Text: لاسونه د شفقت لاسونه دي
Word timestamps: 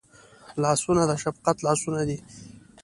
لاسونه 0.63 1.03
د 1.09 1.11
شفقت 1.23 1.57
لاسونه 1.67 2.01
دي 2.07 2.17